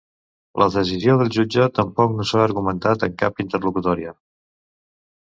[0.59, 4.15] La decisió del jutge tampoc no s’ha argumentat en cap interlocutòria.